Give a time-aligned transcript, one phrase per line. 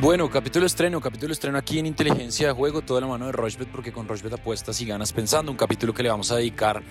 [0.00, 3.68] Bueno, capítulo estreno, capítulo estreno aquí en Inteligencia de Juego, toda la mano de Rochbet,
[3.68, 5.50] porque con Rochbet apuestas y ganas pensando.
[5.50, 6.84] Un capítulo que le vamos a dedicar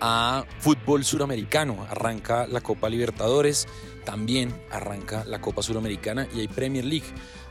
[0.00, 1.84] a fútbol suramericano.
[1.90, 3.66] Arranca la Copa Libertadores,
[4.04, 7.06] también arranca la Copa Suramericana y hay Premier League.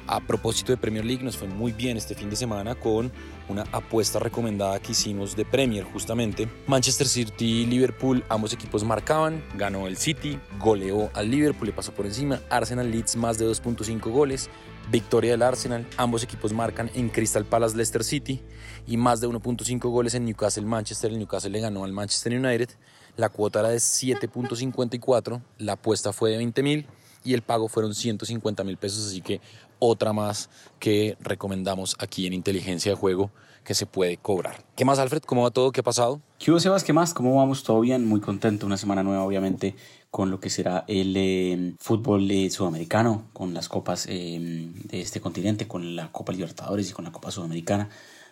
[0.07, 3.11] A propósito de Premier League, nos fue muy bien este fin de semana con
[3.49, 6.47] una apuesta recomendada que hicimos de Premier justamente.
[6.67, 11.91] Manchester City y Liverpool, ambos equipos marcaban, ganó el City, goleó al Liverpool, le pasó
[11.91, 12.39] por encima.
[12.49, 14.49] Arsenal Leeds más de 2.5 goles,
[14.91, 15.85] victoria del Arsenal.
[15.97, 18.41] Ambos equipos marcan en Crystal Palace Leicester City
[18.87, 21.11] y más de 1.5 goles en Newcastle Manchester.
[21.11, 22.69] El Newcastle le ganó al Manchester United.
[23.17, 26.85] La cuota era de 7.54, la apuesta fue de 20 mil
[27.23, 29.39] y el pago fueron 150 mil pesos, así que
[29.79, 33.31] otra más que recomendamos aquí en Inteligencia de Juego
[33.63, 34.63] que se puede cobrar.
[34.75, 35.23] ¿Qué más, Alfred?
[35.23, 35.71] ¿Cómo va todo?
[35.71, 36.21] ¿Qué ha pasado?
[36.37, 36.83] ¿Qué hubo, Sebas?
[36.83, 37.13] ¿Qué más?
[37.13, 37.63] ¿Cómo vamos?
[37.63, 38.05] ¿Todo bien?
[38.05, 38.67] Muy contento.
[38.67, 39.75] Una semana nueva, obviamente,
[40.15, 44.39] con lo que será el eh, fútbol eh, sudamericano, con las copas eh,
[44.85, 47.89] de este continente, con la Copa Libertadores y con la Copa Sudamericana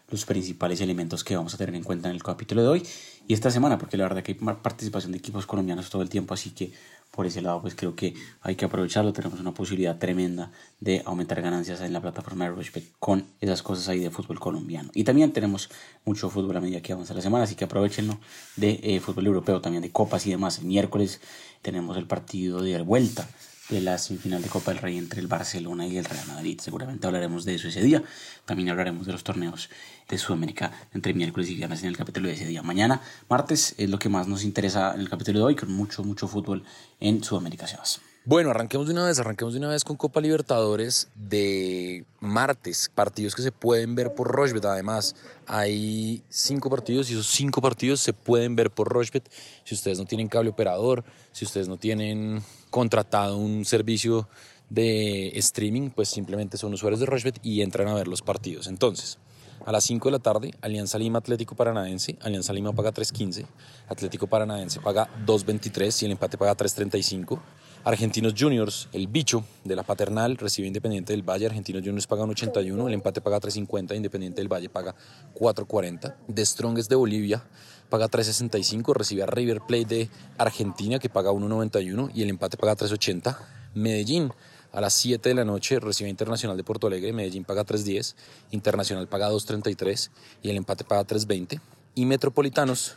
[0.10, 2.88] los principales elementos que vamos a tener en cuenta en el capítulo de hoy
[3.28, 6.34] y esta semana, porque la verdad que hay participación de equipos colombianos todo el tiempo,
[6.34, 6.72] así que
[7.16, 9.14] por ese lado, pues creo que hay que aprovecharlo.
[9.14, 13.88] Tenemos una posibilidad tremenda de aumentar ganancias en la plataforma de Rushbet con esas cosas
[13.88, 14.90] ahí de fútbol colombiano.
[14.96, 15.70] Y también tenemos
[16.06, 18.18] mucho fútbol a medida que avanza la semana, así que aprovechenlo
[18.56, 20.58] de eh, fútbol europeo, también de copas y demás.
[20.58, 21.22] El miércoles
[21.62, 23.30] tenemos el partido de vuelta
[23.70, 26.60] de la semifinal de Copa del Rey entre el Barcelona y el Real Madrid.
[26.62, 28.04] Seguramente hablaremos de eso ese día.
[28.46, 29.70] También hablaremos de los torneos
[30.10, 32.62] de Sudamérica entre miércoles y viernes en el capítulo de ese día.
[32.62, 36.04] Mañana, martes, es lo que más nos interesa en el capítulo de hoy, con mucho,
[36.04, 36.64] mucho fútbol
[37.00, 38.02] en Sudamérica, Sebas.
[38.26, 43.36] Bueno, arranquemos de una vez, arranquemos de una vez con Copa Libertadores de martes, partidos
[43.36, 44.64] que se pueden ver por Rochbet.
[44.64, 45.14] Además,
[45.46, 49.30] hay cinco partidos y esos cinco partidos se pueden ver por Rochbet.
[49.66, 54.30] Si ustedes no tienen cable operador, si ustedes no tienen contratado un servicio
[54.70, 58.68] de streaming, pues simplemente son usuarios de Rochbet y entran a ver los partidos.
[58.68, 59.18] Entonces,
[59.66, 62.18] a las 5 de la tarde, Alianza Lima Atlético Paranaense.
[62.22, 63.46] Alianza Lima paga 3.15.
[63.90, 67.40] Atlético Paranaense paga 2.23 y el empate paga 3.35.
[67.86, 71.48] Argentinos Juniors, el bicho de la paternal, recibe Independiente del Valle.
[71.48, 74.96] Argentinos Juniors paga 81, el empate paga 3.50, Independiente del Valle paga
[75.36, 76.16] 4.40.
[76.34, 77.44] The Strongest de Bolivia
[77.90, 82.78] paga 3.65, recibe a River Plate de Argentina que paga 1.91 y el empate paga
[82.78, 83.38] 3.80.
[83.76, 84.32] Medellín
[84.72, 88.16] a las 7 de la noche recibe Internacional de Porto Alegre, Medellín paga 3.10,
[88.52, 90.10] Internacional paga 2.33
[90.42, 91.60] y el empate paga 3.20.
[91.96, 92.96] Y Metropolitanos,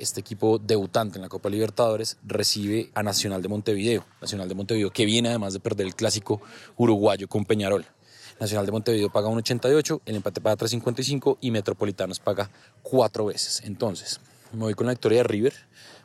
[0.00, 4.04] este equipo debutante en la Copa Libertadores, recibe a Nacional de Montevideo.
[4.20, 6.40] Nacional de Montevideo que viene además de perder el clásico
[6.76, 7.84] uruguayo con Peñarol.
[8.40, 12.50] Nacional de Montevideo paga 1.88, el empate paga 3.55 y Metropolitanos paga
[12.82, 13.62] cuatro veces.
[13.64, 14.20] Entonces,
[14.52, 15.54] me voy con la victoria de River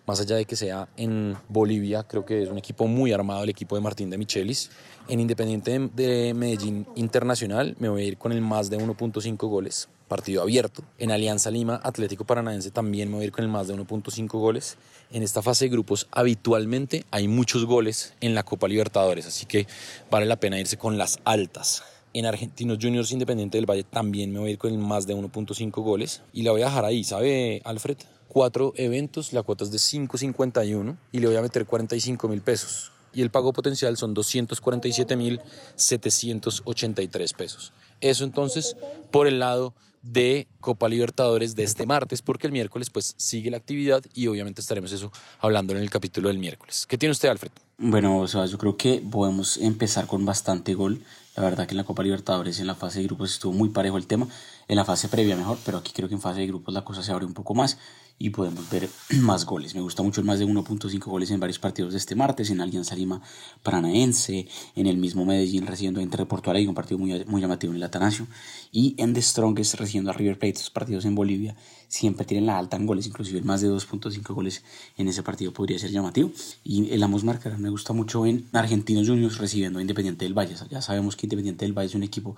[0.06, 3.50] más allá de que sea en Bolivia, creo que es un equipo muy armado, el
[3.50, 4.70] equipo de Martín de Michelis.
[5.08, 9.88] En Independiente de Medellín Internacional me voy a ir con el más de 1.5 goles,
[10.08, 10.84] partido abierto.
[10.98, 14.28] En Alianza Lima Atlético Paranaense también me voy a ir con el más de 1.5
[14.40, 14.78] goles.
[15.12, 19.68] En esta fase de grupos habitualmente hay muchos goles en la Copa Libertadores, así que
[20.10, 21.84] vale la pena irse con las altas.
[22.14, 25.16] En Argentinos Juniors Independiente del Valle también me voy a ir con el más de
[25.16, 27.98] 1.5 goles y la voy a dejar ahí, ¿sabe Alfred?
[28.36, 32.92] cuatro eventos, la cuota es de 5.51 y le voy a meter 45 mil pesos.
[33.14, 35.40] Y el pago potencial son 247 mil
[35.78, 37.72] 783 pesos.
[38.02, 38.76] Eso entonces
[39.10, 39.74] por el lado
[40.06, 44.62] de Copa Libertadores de este martes, porque el miércoles pues sigue la actividad y obviamente
[44.62, 46.86] estaremos eso hablando en el capítulo del miércoles.
[46.88, 47.52] ¿Qué tiene usted, Alfred?
[47.78, 51.02] Bueno, o sea, yo creo que podemos empezar con bastante gol.
[51.36, 53.98] La verdad que en la Copa Libertadores en la fase de grupos estuvo muy parejo
[53.98, 54.28] el tema,
[54.68, 57.04] en la fase previa mejor, pero aquí creo que en fase de grupos la cosa
[57.04, 57.78] se abre un poco más
[58.18, 58.90] y podemos ver
[59.22, 59.76] más goles.
[59.76, 62.62] Me gusta mucho el más de 1.5 goles en varios partidos de este martes, en
[62.62, 63.22] Alianza Lima
[63.64, 67.72] Paranaense, en el mismo Medellín recibiendo a Inter Porto Alegre, un partido muy, muy llamativo
[67.72, 68.28] en el Atanasio,
[68.72, 71.56] y en The Strongest recibiendo a River Plate, estos partidos en Bolivia
[71.88, 74.64] siempre tienen la alta en goles, inclusive el más de 2.5 goles
[74.98, 76.32] en ese partido podría ser llamativo.
[76.64, 80.56] Y el Amos marcará me gusta mucho en Argentinos Juniors recibiendo a Independiente del Valle.
[80.70, 82.36] Ya sabemos que Independiente del Valle es un equipo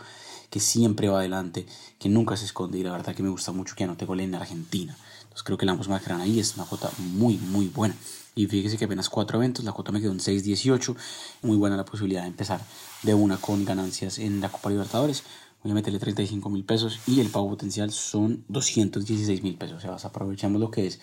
[0.49, 1.65] que siempre va adelante,
[1.99, 4.35] que nunca se esconde y la verdad que me gusta mucho que anote gol en
[4.35, 4.95] Argentina
[5.43, 7.95] creo que la ambos marcarán ahí, es una cuota muy, muy buena.
[8.35, 10.95] Y fíjese que apenas cuatro eventos, la cuota me quedó en 6.18,
[11.41, 12.61] muy buena la posibilidad de empezar
[13.03, 15.23] de una con ganancias en la Copa Libertadores.
[15.63, 19.83] Voy a meterle 35 mil pesos y el pago potencial son 216 mil pesos.
[19.83, 20.99] O sea, aprovechamos lo que es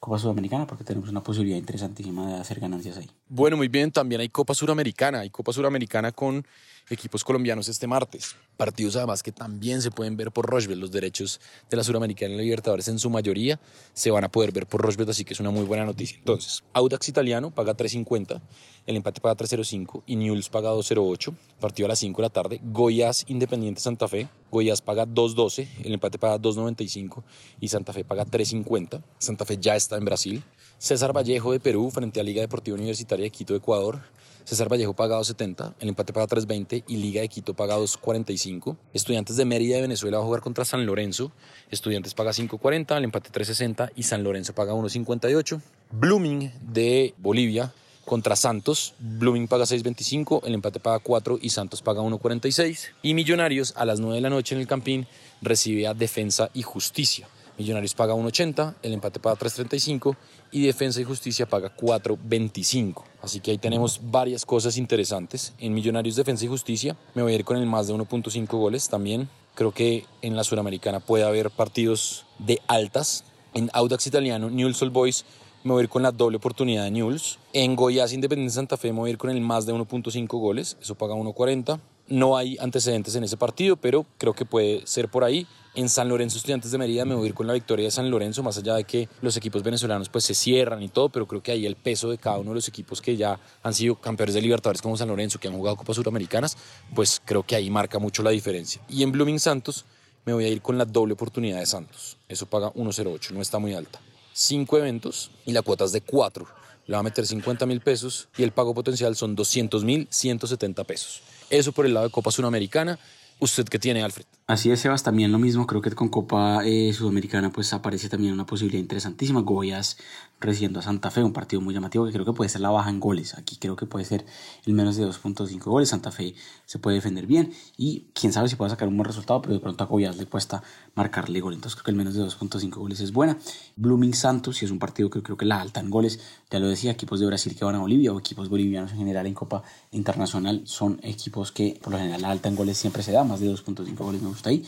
[0.00, 3.08] Copa Sudamericana porque tenemos una posibilidad interesantísima de hacer ganancias ahí.
[3.28, 6.44] Bueno, muy bien, también hay Copa Suramericana, hay Copa Suramericana con
[6.90, 8.36] equipos colombianos este martes.
[8.56, 10.78] Partidos además que también se pueden ver por Rochebet.
[10.78, 11.40] Los derechos
[11.70, 13.60] de la Suramericana y la Libertadores en su mayoría
[13.94, 16.18] se van a poder ver por Rochebet, así que es una muy buena noticia.
[16.18, 18.40] Entonces, Audax Italiano paga 3.50,
[18.86, 21.34] el empate paga 3.05 y Newell's paga 2.08.
[21.60, 22.60] Partido a las 5 de la tarde.
[22.62, 24.28] Goiás Independiente Santa Fe.
[24.50, 27.22] Goiás paga 2.12, el empate paga 2.95
[27.60, 29.02] y Santa Fe paga 3.50.
[29.18, 30.42] Santa Fe ya está en Brasil.
[30.78, 34.02] César Vallejo de Perú frente a Liga Deportiva Universitaria de Quito, Ecuador.
[34.44, 38.76] César Vallejo paga 2.70, el empate paga 3.20 y Liga de Quito paga 2.45.
[38.92, 41.32] Estudiantes de Mérida de Venezuela va a jugar contra San Lorenzo.
[41.70, 45.60] Estudiantes paga 5.40, el empate 3.60 y San Lorenzo paga 1.58.
[45.92, 47.72] Blooming de Bolivia
[48.04, 48.94] contra Santos.
[48.98, 52.90] Blooming paga 6.25, el empate paga 4 y Santos paga 1.46.
[53.02, 55.06] Y Millonarios a las 9 de la noche en el Campín
[55.40, 57.28] recibe a Defensa y Justicia.
[57.58, 60.16] Millonarios paga 1.80, el empate paga 3.35
[60.50, 63.02] y Defensa y Justicia paga 4.25.
[63.22, 65.52] Así que ahí tenemos varias cosas interesantes.
[65.58, 68.88] En Millonarios Defensa y Justicia me voy a ir con el más de 1.5 goles
[68.88, 69.28] también.
[69.54, 73.24] Creo que en la Suramericana puede haber partidos de altas.
[73.54, 75.24] En Audax Italiano, Newell's Old Boys
[75.64, 77.38] me voy a ir con la doble oportunidad de Newell's.
[77.52, 80.76] En Goiás Independiente Santa Fe me voy a ir con el más de 1.5 goles,
[80.80, 81.80] eso paga 1.40.
[82.08, 85.46] No hay antecedentes en ese partido, pero creo que puede ser por ahí.
[85.74, 88.10] En San Lorenzo Estudiantes de Mérida me voy a ir con la victoria de San
[88.10, 91.42] Lorenzo, más allá de que los equipos venezolanos pues se cierran y todo, pero creo
[91.42, 94.34] que ahí el peso de cada uno de los equipos que ya han sido campeones
[94.34, 96.58] de Libertadores como San Lorenzo, que han jugado Copas Suramericanas,
[96.94, 98.82] pues creo que ahí marca mucho la diferencia.
[98.86, 99.86] Y en Blooming Santos
[100.26, 102.18] me voy a ir con la doble oportunidad de Santos.
[102.28, 103.98] Eso paga 1.08, no está muy alta.
[104.34, 106.46] Cinco eventos y la cuota es de cuatro.
[106.86, 110.84] Le va a meter 50 mil pesos y el pago potencial son 200 mil 170
[110.84, 111.22] pesos.
[111.48, 112.98] Eso por el lado de Copa Sudamericana.
[113.38, 114.24] ¿Usted qué tiene, Alfred?
[114.46, 115.66] Así es, Sebas, también lo mismo.
[115.66, 119.40] Creo que con Copa eh, Sudamericana pues aparece también una posibilidad interesantísima.
[119.40, 119.98] Goyas
[120.42, 122.90] recibiendo a Santa Fe, un partido muy llamativo que creo que puede ser la baja
[122.90, 123.34] en goles.
[123.34, 124.26] Aquí creo que puede ser
[124.66, 125.88] el menos de 2.5 goles.
[125.88, 126.34] Santa Fe
[126.66, 129.60] se puede defender bien y quién sabe si puede sacar un buen resultado, pero de
[129.60, 130.62] pronto a Goyas le cuesta
[130.94, 131.54] marcarle gol.
[131.54, 133.38] Entonces creo que el menos de 2.5 goles es buena.
[133.76, 136.68] Blooming Santos, y es un partido que creo que la alta en goles, ya lo
[136.68, 139.62] decía, equipos de Brasil que van a Bolivia o equipos bolivianos en general en Copa
[139.90, 143.40] Internacional son equipos que por lo general la alta en goles siempre se da, más
[143.40, 144.64] de 2.5 goles me gusta ahí.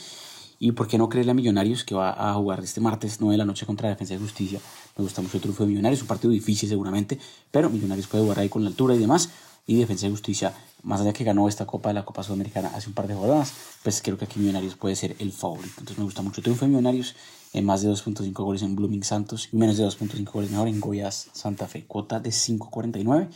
[0.59, 3.39] Y por qué no creerle a Millonarios que va a jugar este martes 9 de
[3.39, 4.61] la noche contra la Defensa de Justicia.
[4.97, 7.19] Me gusta mucho el triunfo de Millonarios, un partido difícil seguramente,
[7.51, 9.31] pero Millonarios puede jugar ahí con la altura y demás.
[9.67, 12.89] Y Defensa de Justicia, más allá que ganó esta Copa de la Copa Sudamericana hace
[12.89, 13.53] un par de jornadas,
[13.83, 15.75] pues creo que aquí Millonarios puede ser el favorito.
[15.79, 17.15] Entonces me gusta mucho el triunfo de Millonarios,
[17.55, 20.81] en más de 2.5 goles en Blooming Santos y menos de 2.5 goles mejor en
[20.81, 21.85] Goiás Santa Fe.
[21.87, 23.29] Cuota de 5.49.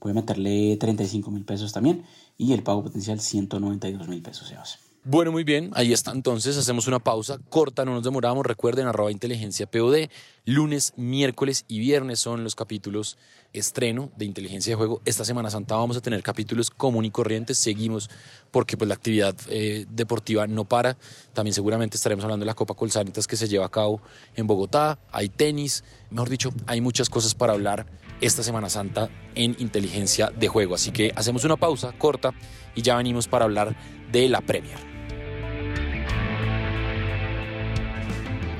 [0.00, 2.04] Voy a meterle 35 mil pesos también
[2.36, 4.81] y el pago potencial 192 mil pesos, Sebas.
[5.04, 9.10] Bueno, muy bien, ahí está entonces, hacemos una pausa corta, no nos demoramos, recuerden arroba
[9.10, 10.08] inteligencia POD,
[10.44, 13.18] lunes, miércoles y viernes son los capítulos
[13.52, 15.02] estreno de inteligencia de juego.
[15.04, 18.10] Esta Semana Santa vamos a tener capítulos común y corrientes, seguimos
[18.52, 20.96] porque pues la actividad eh, deportiva no para,
[21.32, 24.00] también seguramente estaremos hablando de la Copa Colsanitas que se lleva a cabo
[24.36, 27.86] en Bogotá, hay tenis, mejor dicho, hay muchas cosas para hablar
[28.20, 32.32] esta Semana Santa en inteligencia de juego, así que hacemos una pausa corta
[32.76, 33.74] y ya venimos para hablar
[34.12, 34.91] de la Premier.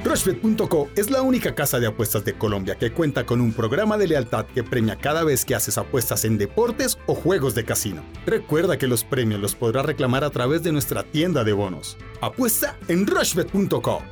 [0.05, 4.09] Rushbet.co es la única casa de apuestas de Colombia que cuenta con un programa de
[4.09, 8.03] lealtad que premia cada vez que haces apuestas en deportes o juegos de casino.
[8.27, 11.97] Recuerda que los premios los podrás reclamar a través de nuestra tienda de bonos.
[12.21, 14.03] Apuesta en Rushbet.co.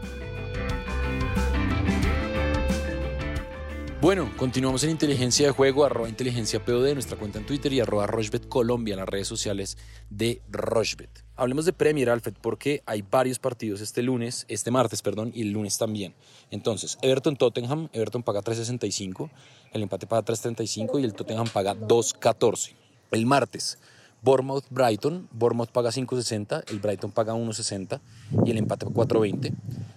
[4.00, 8.06] Bueno, continuamos en Inteligencia de Juego, arroba inteligencia POD, nuestra cuenta en Twitter y arroba
[8.06, 9.76] Rochbet Colombia, en las redes sociales
[10.08, 11.22] de Rochbet.
[11.40, 15.52] Hablemos de Premier, Alfred, porque hay varios partidos este lunes, este martes, perdón, y el
[15.52, 16.12] lunes también.
[16.50, 19.30] Entonces, Everton-Tottenham, Everton paga 3.65,
[19.72, 22.74] el empate paga 3.35 y el Tottenham paga 2.14.
[23.12, 23.78] El martes,
[24.22, 28.00] Bournemouth Brighton, Bournemouth paga 5.60, el Brighton paga 1.60
[28.44, 29.52] y el empate 4.20.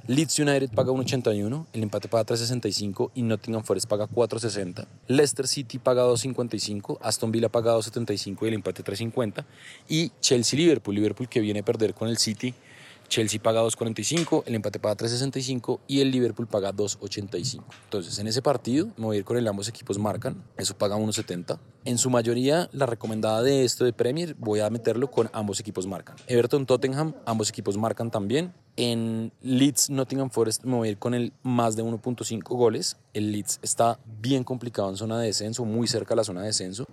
[0.07, 4.85] Leeds United paga 1.81, el empate paga 3.65 y Nottingham Forest paga 4.60.
[5.07, 9.45] Leicester City paga 2.55, Aston Villa paga 2.75 y el empate 3.50.
[9.89, 12.53] Y Chelsea Liverpool, Liverpool que viene a perder con el City
[13.13, 17.63] Chelsea paga 2.45, el empate paga 3.65 y el Liverpool paga 2.85.
[17.83, 20.97] Entonces, en ese partido me voy a ir con el ambos equipos marcan, eso paga
[20.97, 21.59] 1.70.
[21.85, 25.85] En su mayoría, la recomendada de esto de Premier, voy a meterlo con ambos equipos
[25.85, 26.15] marcan.
[26.25, 28.51] Everton Tottenham, ambos equipos marcan también.
[28.77, 32.97] En Leeds Nottingham Forest me voy a ir con el más de 1.5 goles.
[33.13, 36.47] El Leeds está bien complicado en zona de descenso, muy cerca de la zona de
[36.47, 36.87] descenso.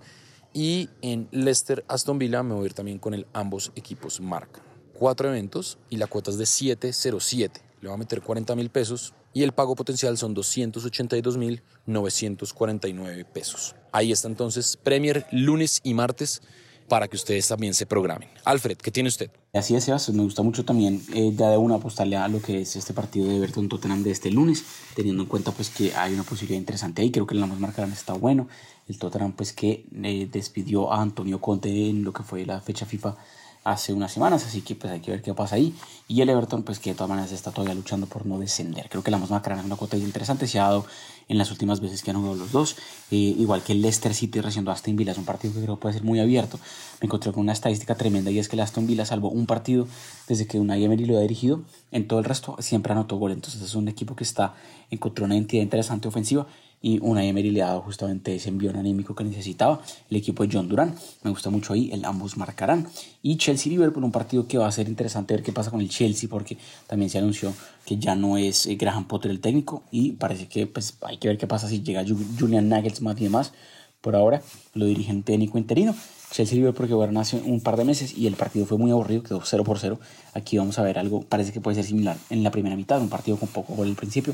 [0.53, 4.70] Y en Leicester Aston Villa me voy a ir también con el ambos equipos marcan
[5.01, 7.59] cuatro eventos y la cuota es de 707.
[7.81, 13.73] Le va a meter 40 mil pesos y el pago potencial son 282.949 pesos.
[13.91, 16.43] Ahí está entonces Premier lunes y martes
[16.87, 18.29] para que ustedes también se programen.
[18.45, 19.31] Alfred, ¿qué tiene usted?
[19.53, 22.61] Así es, Sebas, me gusta mucho también eh, ya de una apostarle a lo que
[22.61, 24.63] es este partido de Everton Tottenham de este lunes,
[24.95, 27.91] teniendo en cuenta pues que hay una posibilidad interesante ahí, creo que el Lamos marcarán
[27.91, 28.47] está bueno,
[28.87, 32.85] el Tottenham pues que eh, despidió a Antonio Conte en lo que fue la fecha
[32.85, 33.15] FIFA
[33.63, 35.75] hace unas semanas, así que pues hay que ver qué pasa ahí.
[36.07, 38.89] Y el Everton, pues que de todas maneras está todavía luchando por no descender.
[38.89, 40.85] Creo que la más macrana es una cuota interesante, se ha dado
[41.27, 42.75] en las últimas veces que han jugado los dos.
[43.11, 45.93] Eh, igual que el Leicester City recibiendo Aston Villa, es un partido que creo puede
[45.93, 46.59] ser muy abierto.
[46.99, 49.87] Me encontré con una estadística tremenda y es que el Aston Villa salvó un partido
[50.27, 51.61] desde que Unai Emery lo ha dirigido.
[51.91, 54.55] En todo el resto siempre anotó gol, entonces es un equipo que está
[54.89, 56.47] encontró una entidad interesante ofensiva
[56.81, 60.49] y una Emery le ha dado justamente ese envío anímico que necesitaba el equipo de
[60.51, 60.95] John Duran.
[61.23, 62.87] Me gusta mucho ahí, el ambos marcarán.
[63.21, 66.27] Y Chelsea-Liverpool, un partido que va a ser interesante ver qué pasa con el Chelsea,
[66.29, 66.57] porque
[66.87, 67.53] también se anunció
[67.85, 71.27] que ya no es eh, Graham Potter el técnico y parece que pues, hay que
[71.27, 72.03] ver qué pasa si llega
[72.39, 73.53] Julian Nagelsmann y demás.
[74.01, 74.41] Por ahora
[74.73, 75.93] lo dirige un técnico interino.
[76.31, 79.41] Chelsea-Liverpool porque jugaron hace un par de meses y el partido fue muy aburrido, quedó
[79.43, 79.99] 0 por 0.
[80.33, 83.09] Aquí vamos a ver algo, parece que puede ser similar en la primera mitad, un
[83.09, 84.33] partido con poco gol al principio,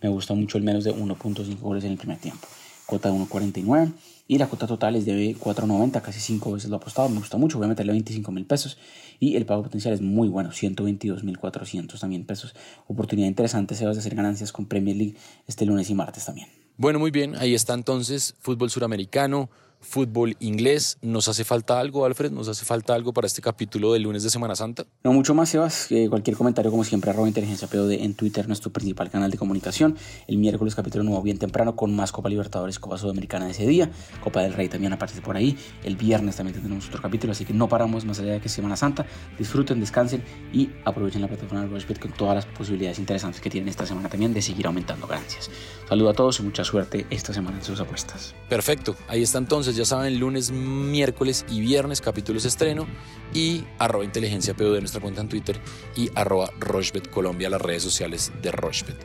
[0.00, 2.46] me gusta mucho el menos de 1.5 goles en el primer tiempo.
[2.86, 3.92] Cuota de 1.49
[4.28, 7.58] y la cuota total es de 4.90, casi 5 veces lo apostado, me gusta mucho,
[7.58, 8.76] voy a meterle 25 mil pesos
[9.18, 12.54] y el pago potencial es muy bueno, 122.400 también pesos.
[12.86, 16.48] Oportunidad interesante, se va a hacer ganancias con Premier League este lunes y martes también.
[16.76, 19.50] Bueno, muy bien, ahí está entonces fútbol suramericano,
[19.80, 20.98] fútbol inglés.
[21.02, 22.30] ¿Nos hace falta algo, Alfred?
[22.30, 24.86] ¿Nos hace falta algo para este capítulo del lunes de Semana Santa?
[25.04, 25.90] No mucho más, Sebas.
[25.90, 29.96] Eh, cualquier comentario, como siempre, arroba inteligencia POD en Twitter, nuestro principal canal de comunicación.
[30.26, 33.90] El miércoles capítulo nuevo bien temprano con más Copa Libertadores, Copa Sudamericana de ese día.
[34.22, 35.56] Copa del Rey también aparece por ahí.
[35.84, 38.76] El viernes también tenemos otro capítulo, así que no paramos más allá de que Semana
[38.76, 39.06] Santa.
[39.38, 43.68] Disfruten, descansen y aprovechen la plataforma de Rushbet con todas las posibilidades interesantes que tienen
[43.68, 45.50] esta semana también de seguir aumentando ganancias.
[45.88, 48.34] Saludo a todos y mucha suerte esta semana en sus apuestas.
[48.48, 48.96] Perfecto.
[49.08, 52.86] Ahí está entonces, ya saben, lunes miércoles y viernes capítulos estreno
[53.34, 55.60] y arroba inteligencia de nuestra cuenta en Twitter
[55.96, 58.96] y arroba Rochbet Colombia las redes sociales de Rochbet.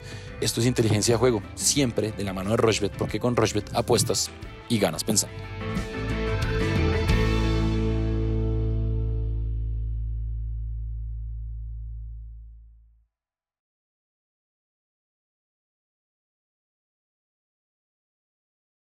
[0.42, 4.30] Esto es inteligencia de juego, siempre de la mano de Rochbet porque con Rochbet apuestas
[4.70, 5.36] y ganas pensando.